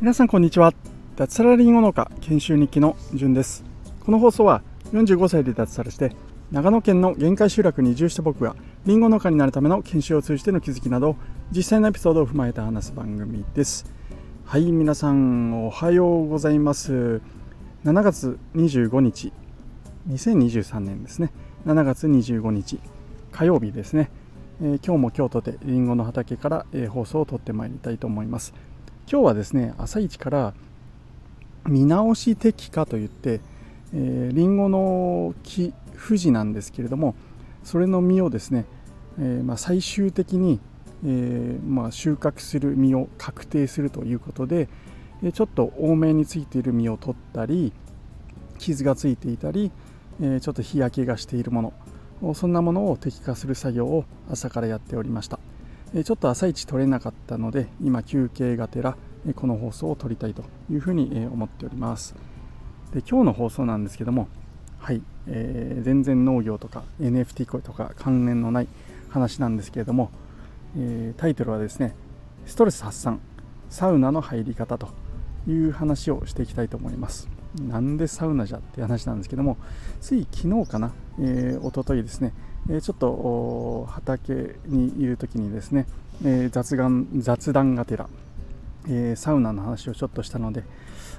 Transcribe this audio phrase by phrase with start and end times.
[0.00, 0.72] 皆さんこんにちは。
[1.16, 3.64] 脱サラリンゴ農家研修日記のじゅんです。
[4.04, 6.12] この放送は45歳で脱サラして
[6.52, 11.16] 長野県の限界集落に移住した僕がリンゴ農家になるための研修を通じての気づきなど
[11.50, 13.92] 実際のエピソードを踏まえて話す番組です。
[14.44, 17.20] はい皆さんおはようございます。
[17.84, 19.32] 7月25日。
[20.08, 21.32] 2023年ですね。
[21.66, 22.78] 7月25日。
[23.32, 24.10] 火曜日ですね、
[24.62, 28.54] え、今日も京都でりんごの畑から、え、放送を撮ってまいりたいと思います。
[29.10, 30.52] 今日はですね朝一から
[31.64, 33.40] 見直し適化といって、
[33.94, 37.14] えー、リンゴの木富士なんですけれども
[37.62, 38.64] それの実をですね、
[39.18, 40.60] えー、まあ、最終的に、
[41.04, 44.68] えー、まあ、収穫する実を確定するということで、
[45.32, 47.72] ちょっと多めについている実を取ったり
[48.58, 49.72] 傷がついていたり、
[50.20, 51.72] えちょっと日焼けがしているもの。
[52.34, 55.38] そんなものを適化する作業を朝からやっておりました、
[56.04, 58.96] ちょっと朝一取れなかったので今休憩がてら
[59.34, 62.14] この放送を撮りたいというふうに思っております。
[62.92, 64.28] で今日の放送なんですけども
[64.78, 68.68] はい、えー、全然農業とか NFT とか関連のない
[69.10, 70.10] 話なんですけれども、
[70.76, 71.94] えー、タイトルはですね
[72.46, 73.20] ストレス発散
[73.68, 74.88] サウナの入り方と
[75.48, 77.35] いう話をしていきたいと思います。
[77.68, 79.56] なんでサウナじゃっていう話なんですけども
[80.00, 82.32] つい昨日かな、えー、一昨日ですね、
[82.68, 85.86] えー、ちょっと畑にいる時にですね、
[86.24, 88.08] えー、雑談雑談がてら、
[88.88, 90.64] えー、サウナの話をちょっとしたので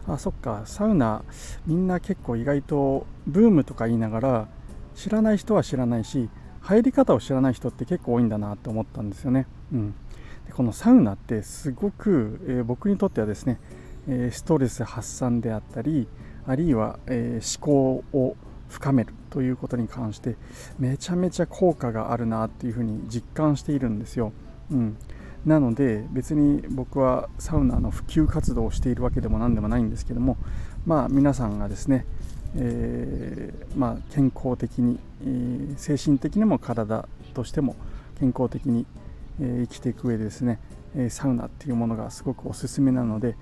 [0.07, 1.23] あそっかサウナ
[1.65, 4.47] みんな結構意外とブームとか言いながら
[4.95, 6.29] 知らない人は知らないし
[6.61, 9.95] 入り方を知らない人って結構多いんだなと思ったんですよね、うん、
[10.53, 13.59] このサウナってすごく、えー、僕にとってはですね、
[14.31, 16.07] ストレス発散であったり
[16.45, 18.37] あるいは、思考を
[18.69, 20.35] 深めるということに関して
[20.79, 24.33] めちゃめちゃ効果があるなっていうふうに実感しているんですよ、
[24.71, 24.97] うん、
[25.45, 30.37] なので別に僕はサウナの普及活動をしているわけでも何でもないんですけども
[30.85, 32.05] まあ皆さんがですね、
[32.55, 37.75] えー、まあ、健康的に、えー、精神的にも体としても
[38.19, 38.85] 健康的に、
[39.39, 40.59] え、生きていく上でですね
[41.09, 43.35] サウナっていうものがすごくおすすめなので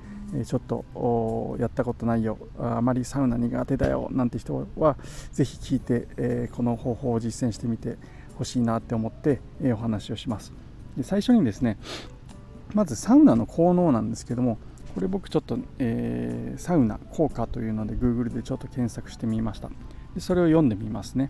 [0.45, 2.37] ちょっとやったことないよ。
[2.59, 4.09] あまりサウナ苦手だよ。
[4.11, 4.97] なんて人は
[5.31, 7.97] ぜひ聞いて、えこの方法を実践してみて
[8.37, 10.53] ほしいなって思って、えお話をします。
[10.97, 11.77] で最初にですね
[12.73, 14.57] まずサウナの効能なんですけども
[14.93, 19.69] これ僕ちょっと、えー、サウナ効果というので Google でちょっと検索してみました。
[20.13, 21.29] でそれを読んでみますね、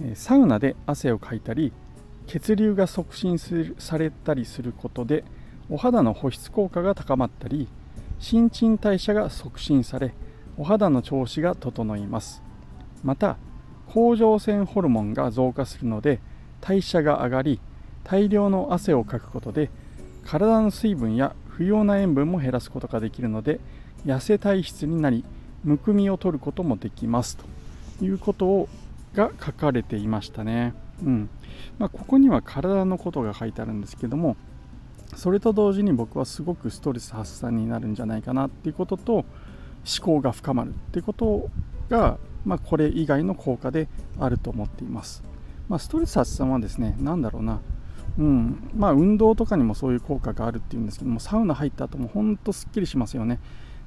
[0.00, 1.72] えサウナで汗をかいたり
[2.28, 5.24] 血流が促進されたりすることで
[5.68, 7.68] お肌の保湿効果が高まったり
[8.22, 10.14] 新陳代謝が促進され
[10.56, 12.40] お肌の調子が整います。
[13.02, 13.36] また
[13.88, 16.20] 甲状腺ホルモンが増加するので
[16.60, 17.60] 代謝が上がり
[18.04, 19.70] 大量の汗をかくことで
[20.24, 23.58] 体の水分や不要な塩分も減らすことができるので
[24.06, 25.24] 痩せ体質になり
[25.64, 27.36] むくみを取ることもできます。
[27.98, 28.68] ということを
[29.16, 30.74] が書かれていましたね。
[31.04, 31.28] うん。
[31.80, 34.36] まあ、ここには体のことが書いてあるんですけども
[35.14, 39.24] それと同時に僕はすごくストレス発散になるんじゃないかなっていうことと思
[40.00, 41.50] 考が深まるっていうこと
[41.88, 45.22] が、まあ、これ以外の効果であると思っています。
[45.68, 47.60] まあ、ストレス発散はですね、何だろうな、
[48.18, 48.70] うん。
[48.74, 53.40] まあ、運動とかにもそういう効果があるっていうんですけどもサウナ入った後もほんとすっきりしますよね。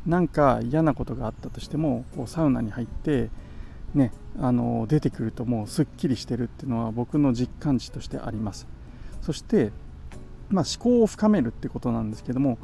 [0.06, 3.30] なんか嫌なことがあったとしてもこうサウナに入って
[3.96, 8.68] ねあの出てくるともうすっきりしてるっていうのは僕の実感値としてあります。
[9.22, 9.72] そして
[10.50, 12.58] まあ、思考を深めるってことなんですけども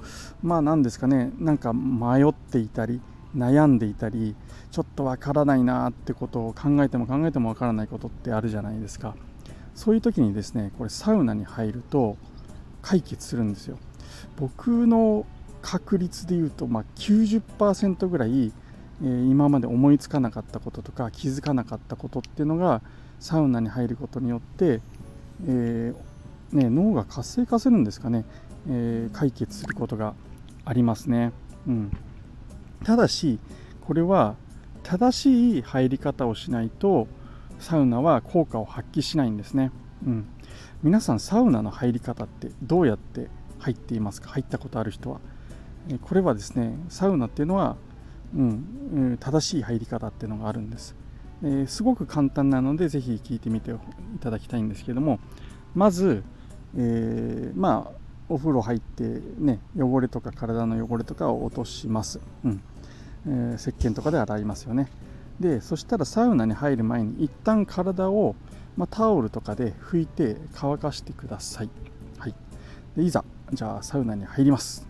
[0.44, 3.02] まあ何ですかねなんか迷っていたり
[3.36, 4.36] 悩んでいたり
[4.72, 9.16] ちょっとわからないなってことを考えても考えてもわからないことってあるじゃないですか。
[9.74, 12.18] そういう時にですねこれサウナに入ると
[12.82, 13.78] 解決するんですよ。
[14.38, 15.26] 僕の
[15.62, 18.52] 確率で言うと、まあ、90%ぐらい、
[19.02, 22.82] えー、今まで思いつかなかったこととか気づかなかったことっていうのが
[23.20, 24.82] サウナに入ることによって、
[25.48, 25.96] えー、
[26.54, 28.26] ね、脳が活性化するんですかね、
[28.68, 30.14] えー、解決することが
[30.66, 31.32] ありますね、
[31.68, 31.92] うん、
[32.84, 33.40] ただし
[33.82, 34.36] これは
[34.84, 37.08] 正しい入り方をしないと
[37.60, 39.72] サウナは効果を発揮しないんですね、
[40.06, 40.28] うん、
[40.84, 43.30] 皆さんサウナの入り方ってどうやって
[43.60, 44.30] 入っていますか？
[44.30, 45.20] 入ったことある人は。
[46.02, 47.76] これはですねサウナっていうのは、
[48.36, 50.96] うん、正しい入り方っていうのがあるんです、
[51.44, 53.76] え、すごく簡単なのでぜひ聞いてみてい
[54.20, 55.20] ただきたいんですけども
[55.74, 56.24] まず、
[56.78, 57.92] えー、まあ
[58.30, 62.62] お風呂入ってね汚れとか体の汚れとかを落とします、うん。
[63.28, 64.88] えー、石鹸とかで洗いますよね。
[65.40, 68.36] でそしたらサウナに入る前に一旦体を、
[68.78, 71.70] まあ、タオルとかで拭いて乾かしてください、
[72.20, 72.36] はい。
[72.96, 74.88] でいざじゃあサウナに入ります、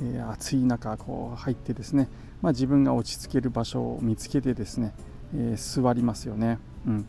[0.00, 2.08] えー、暑い中こう入ってですね、
[2.42, 4.92] まあ、自分が落ち着ける場所を見つけてですね、
[5.34, 7.06] えー、座りますよね、うん、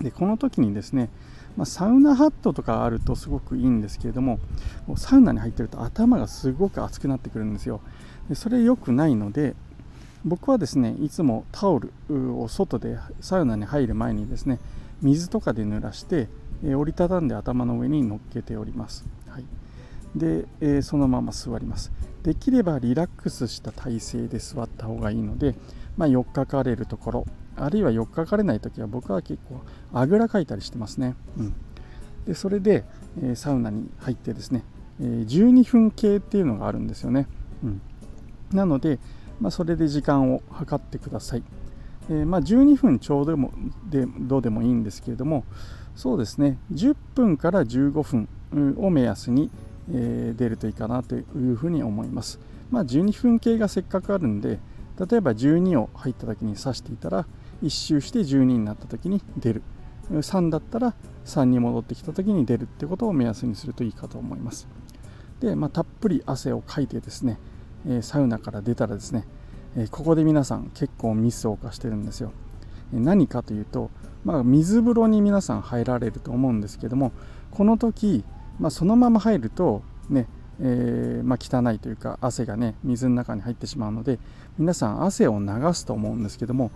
[0.00, 1.10] でこの時にですね、
[1.56, 4.38] まあ、サウナハットとかあるとすごくいいんですけれども
[4.96, 7.80] サウナに入ってると頭がすごく熱くなってくるんですよ。
[8.28, 9.54] でそれ良くないので
[10.24, 11.92] 僕はですねいつもタオル
[12.38, 14.58] を外でサウナに入る前にですね
[15.02, 16.28] 水とかで濡らして、
[16.62, 19.44] え折りたたんで頭の上に乗っけております、はい、
[20.14, 21.92] で、え、そのまま座ります。
[22.22, 25.54] できればリラックスした体勢で座った方がいいので、
[25.96, 27.26] まあ、4日かれるところ。
[27.60, 29.60] あるいは4日かかれない時は僕は結構
[29.92, 31.54] あぐらかいたりしてますね、うん、
[32.26, 32.84] でそれで、
[33.22, 34.64] え、サウナに入ってですね、
[35.00, 37.26] え、12分計っていうのがあるんですよね、
[37.62, 37.80] うん、
[38.52, 38.98] なので、
[39.40, 41.42] まあ、それで時間を計ってください、
[42.08, 43.52] えー、まあ、12分ちょうども
[43.88, 45.44] でどうでもいいんですけれども
[45.96, 46.56] そうですね。
[46.72, 48.28] 10分から15分
[48.78, 49.50] を目安に、
[49.92, 52.38] え出るといいかなというふうに思います、
[52.70, 54.60] まあ、12分計がせっかくあるんで
[55.00, 57.26] 例えば12を入った時に刺していたら
[57.62, 59.62] 1周して12になった時に出る
[60.10, 64.66] 3だったら3に戻ってきた時に出るってことを目安にするといいかと思います
[65.40, 67.38] で、まあ、たっぷり汗をかいてですね
[68.02, 69.24] サウナから出たらですね、
[69.90, 72.32] ここで皆さん結構ミスを犯してるんですよ。
[72.92, 73.90] 何かというと、
[74.24, 77.12] まあ、水風呂に皆さん入られると思うんですけども
[77.52, 78.24] この時、
[78.58, 80.26] まあ、そのまま入るとね、
[80.60, 84.18] えー、まあ、汚いというか汗がね水の中に入ってしまうので
[84.58, 86.72] 皆さん汗を流すと思うんですけども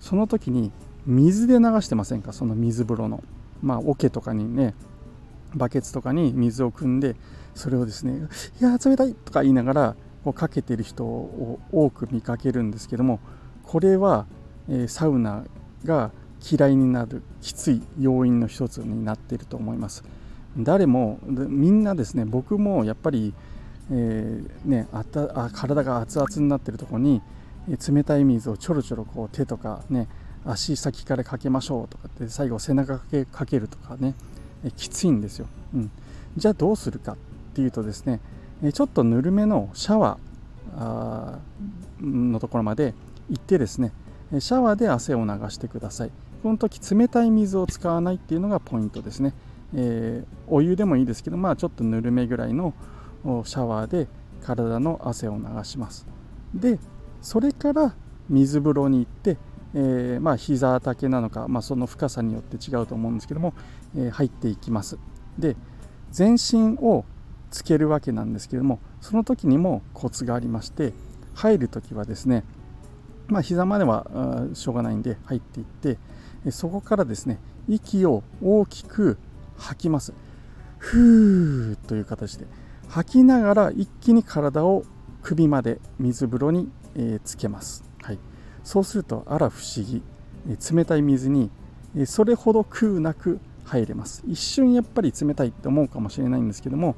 [0.00, 0.70] その時に
[1.06, 2.32] 水で流してませんか？
[2.32, 3.22] その水風呂の。
[3.62, 4.74] まあ桶とかにね
[5.54, 7.16] バケツとかに水を汲んで
[7.54, 8.28] それをですね
[8.60, 13.18] 「いや冷たい!」とか言いながらをかけてる人を多く見かけるんですけども
[13.62, 14.26] これは、
[14.68, 15.44] えサウナ
[15.84, 16.10] が
[16.48, 20.04] 嫌いになるきつい要因の一つになっていると思います。
[20.58, 23.34] 誰もみんなですね僕もやっぱり、
[23.90, 27.22] えー、ね、あたあ体が熱々になってるとこに
[27.68, 30.08] 冷たい水をちょろちょろこう手とかね
[30.44, 34.14] 足先からかけましょうとかって最後背中かけかけるとかね
[34.64, 35.90] えきついんですよ、うん、
[36.36, 37.16] じゃあどうするかっ
[37.54, 38.20] ていうとですね
[38.72, 41.38] ちょっとぬるめのシャワー
[42.00, 42.94] のところまで
[43.28, 43.92] 行ってですね
[44.38, 46.10] シャワーで汗を流してください。
[46.42, 49.34] この時冷たい水を使わないっていうのがポイントですね、
[49.74, 52.72] えー、お湯でもいいですけどまあちょっとぬるめぐらいの
[53.44, 54.06] シャワーで
[54.44, 56.06] 体の汗を流します。
[56.54, 56.78] で
[57.26, 57.92] それから
[58.28, 59.36] 水風呂に行って、
[59.74, 63.52] えー、まあ膝丈なのか、まあ、その深さによって違うと思うんですけども、
[63.96, 64.96] えー、入っていきます。
[65.36, 65.56] で
[66.12, 67.04] 全身を
[67.50, 70.92] つけるわけなんですけどもその時にもコツがありまして
[71.34, 72.44] 入る時はですね
[73.26, 75.98] まあ膝まではしょうがないんで入っていって
[76.52, 79.18] そこからですね息を大きく
[79.56, 80.14] 吐きます。
[80.78, 82.46] ふーという形で
[82.86, 84.84] 吐きながら一気に体を
[85.22, 88.18] 首まで水風呂に、えつけます、はい、
[88.64, 90.02] そうするとあら不思議。
[90.72, 91.50] 冷たい水に
[92.06, 94.22] それほど空なく入れます。
[94.26, 96.94] 一瞬やっぱり冷たいって思うかもしれないんですけども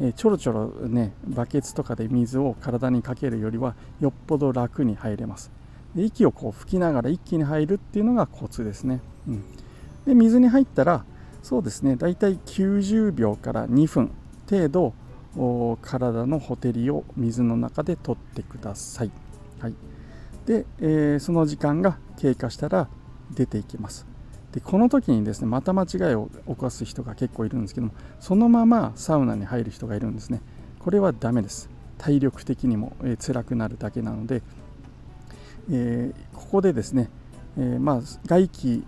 [0.00, 5.50] えちょろちょろねバケツとかで水を体にかけるよりはよっぽど楽に入れます。
[5.94, 9.44] で息をこう吹きながら一気に入るっていうのがコツですね、うん、
[10.06, 11.04] で水に入ったら
[11.42, 14.10] そうですねだいたい90秒から2分
[14.50, 14.94] 程度
[15.82, 19.10] 体のほてりを水の中で取ってください、
[19.64, 19.74] はい、
[20.44, 22.88] で、えー、その時間が経過したら
[23.30, 24.06] 出ていきます。
[24.52, 30.42] でこの時にですねまた間違いを起こす人が結構いるんですけどもそのままサウナに入る人がいるんですね。
[30.80, 31.70] これはダメです。
[31.96, 34.42] 体力的にも、えー、辛くなるだけなので、
[35.70, 37.08] えー、ここでですね、
[37.56, 38.84] えー、まあ外気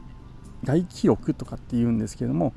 [0.63, 2.53] 外気浴とかって言うんですけども、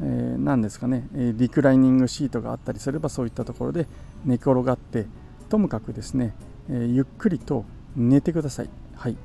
[0.00, 3.86] えー、何ですかね、えリクライニングシートがあったりすればそういったところで
[4.24, 5.06] 寝転がって
[5.48, 6.34] ともかくですね、
[6.70, 7.64] えゆっくりと
[7.96, 8.70] 寝てください。
[8.94, 9.16] はい。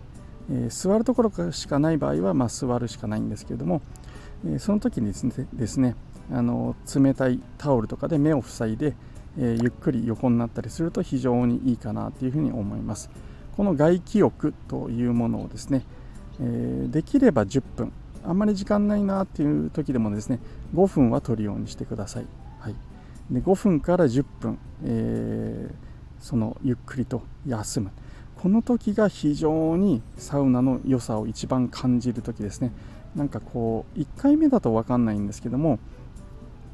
[0.52, 3.82] え、座るところしかない場合は、まあ、座るしかないんですけれども、
[4.48, 5.96] え、その時にですねですね
[6.32, 8.96] あの冷たいタオルとかで目を塞いで、
[9.38, 13.10] え、ゆっくり横になったりすると非常にいいかなというふうに思います。
[13.56, 15.84] この外気浴というものをですね、
[16.42, 17.92] えできれば10分。
[18.28, 20.40] あんまり時間ないなっていう時でもですね
[20.74, 22.26] 5分は取るようにしてください、
[22.60, 22.76] はい、
[23.30, 25.70] で5分から10分、え
[26.26, 27.92] そのゆっくりと休む。
[28.42, 32.72] この時が非常にサウナの良さを一番感じる時ですね。
[33.16, 35.78] なんかこう1回目だと分かんないんですけども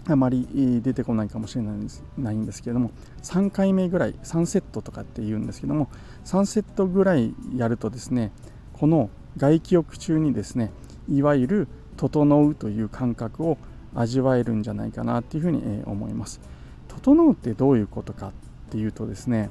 [0.08, 2.91] あまり出てこないかもしれないんですないんですけども
[3.22, 5.89] 3回目ぐらい3セットとかって言うんですけども
[6.25, 8.31] 3セットぐらいやるとですね
[8.74, 10.72] この外気浴中にですね
[11.08, 11.67] いわゆる
[11.98, 13.60] 整うという感覚を
[13.93, 16.39] 味わえるんじゃないかなっていうふうに思います。
[16.88, 18.31] 整うってどういうことか
[18.72, 19.50] っていうとですね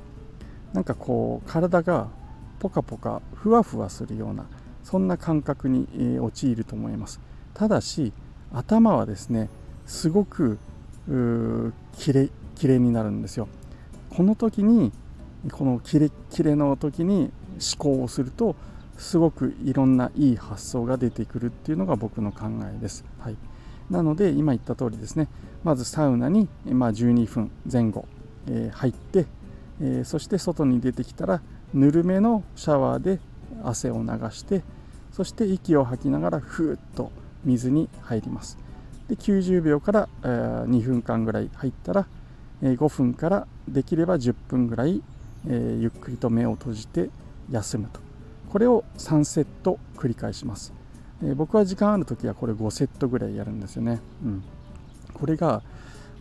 [0.72, 2.08] なんかこう体が
[2.58, 4.46] ポカポカふわふわするような
[4.82, 7.20] そんな感覚に、え陥ると思います。
[7.52, 8.14] ただし
[8.50, 9.50] 頭はですね
[9.84, 10.58] すごく
[11.98, 13.46] きれきれになるんですよ。
[14.08, 14.90] この時に
[15.52, 18.56] このキレキレの時に思考をすると
[18.96, 23.36] すごくいろんないい発想が出てくるっていうのが僕の考えです、はい、
[23.90, 25.28] なので今言った通りですね。
[25.62, 28.06] まずサウナに、ま、12分前後、
[28.48, 29.26] え、入って、
[29.80, 31.42] え、そして外に出てきたら
[31.74, 33.20] ぬるめのシャワーで
[33.64, 34.62] 汗を流して
[35.12, 37.10] そして息を吐きながらふーっと
[37.44, 38.58] 水に入ります。
[39.08, 42.06] で90秒から、え、2分間ぐらい入ったら、
[42.62, 45.02] え、5分からできれば10分ぐらい、
[45.46, 47.10] え、ゆっくりと目を閉じて
[47.50, 48.00] 休むと。
[48.50, 50.72] これを3セット繰り返します、
[51.22, 54.44] え僕は時間ある時はこれ5セットぐらいやるんですよね、うん、
[55.14, 55.62] これが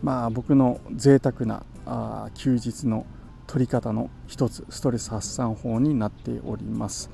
[0.00, 3.04] まあ僕の贅沢なあ休日の
[3.48, 7.10] 取り方の一つストレス発散法になっております。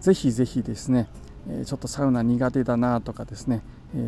[0.00, 1.08] ぜひぜひですね、
[1.66, 3.62] ちょっとサウナ苦手だなとかですね、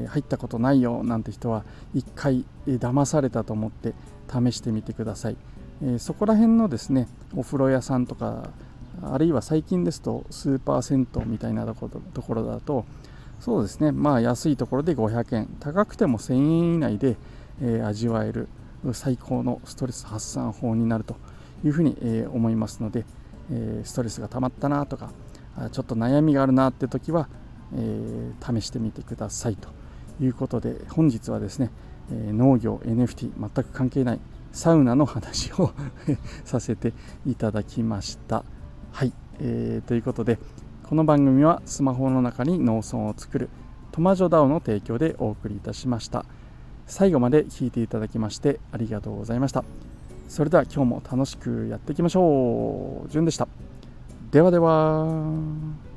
[0.08, 3.94] 入ったことないよなんて人は一回、え騙されたと思って
[4.30, 5.36] 試してみてください、
[5.98, 8.50] そこら辺のですねお風呂屋さんとか
[9.02, 12.84] あるいは最近ですとスーパー銭湯みたいなところだと
[13.40, 17.16] そうですねまあ安いところで500円高くても1000円以内で、
[17.84, 18.48] 味わえる
[18.92, 21.16] 最高のストレス発散法になると
[21.64, 23.04] いうふうに、えー、思いますので、
[23.50, 25.10] えー、ストレスが溜まったなとか
[25.70, 27.28] ちょっと悩みがあるなって時は、
[27.74, 29.68] え試してみてくださいと
[30.18, 31.70] いうことで本日はですね、
[32.10, 34.20] え農業 NFT 全く関係ない
[34.50, 35.72] サウナの話を
[36.44, 36.94] させて
[37.26, 38.44] いただきました。
[38.92, 40.38] はい、えー、ということで
[40.84, 43.48] この番組はスマホの中に農村を作る
[43.92, 46.26] トマジョダオの提供でお送りいたしました
[46.92, 49.64] 最後まで聞いていただきましてありがとうございました。
[50.28, 53.08] それでは今日も楽しくやっていきましょう。
[53.08, 53.48] じゅんでした。
[54.30, 55.91] ではでは。